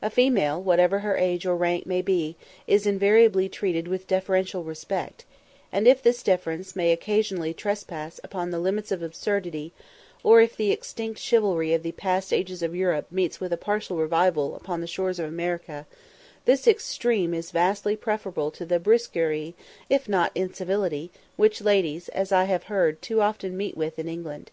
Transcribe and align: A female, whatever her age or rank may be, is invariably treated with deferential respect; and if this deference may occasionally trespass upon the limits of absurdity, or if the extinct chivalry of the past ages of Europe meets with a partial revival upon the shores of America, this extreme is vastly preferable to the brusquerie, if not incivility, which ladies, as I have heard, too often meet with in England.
A 0.00 0.08
female, 0.08 0.62
whatever 0.62 1.00
her 1.00 1.18
age 1.18 1.44
or 1.44 1.54
rank 1.54 1.84
may 1.84 2.00
be, 2.00 2.36
is 2.66 2.86
invariably 2.86 3.50
treated 3.50 3.86
with 3.86 4.06
deferential 4.06 4.64
respect; 4.64 5.26
and 5.70 5.86
if 5.86 6.02
this 6.02 6.22
deference 6.22 6.74
may 6.74 6.90
occasionally 6.90 7.52
trespass 7.52 8.18
upon 8.24 8.50
the 8.50 8.58
limits 8.60 8.90
of 8.90 9.02
absurdity, 9.02 9.74
or 10.24 10.40
if 10.40 10.56
the 10.56 10.70
extinct 10.70 11.20
chivalry 11.20 11.74
of 11.74 11.82
the 11.82 11.92
past 11.92 12.32
ages 12.32 12.62
of 12.62 12.74
Europe 12.74 13.08
meets 13.10 13.40
with 13.40 13.52
a 13.52 13.58
partial 13.58 13.98
revival 13.98 14.56
upon 14.56 14.80
the 14.80 14.86
shores 14.86 15.18
of 15.18 15.26
America, 15.26 15.86
this 16.46 16.66
extreme 16.66 17.34
is 17.34 17.50
vastly 17.50 17.94
preferable 17.94 18.50
to 18.50 18.64
the 18.64 18.80
brusquerie, 18.80 19.54
if 19.90 20.08
not 20.08 20.32
incivility, 20.34 21.10
which 21.36 21.60
ladies, 21.60 22.08
as 22.14 22.32
I 22.32 22.44
have 22.44 22.62
heard, 22.72 23.02
too 23.02 23.20
often 23.20 23.54
meet 23.54 23.76
with 23.76 23.98
in 23.98 24.08
England. 24.08 24.50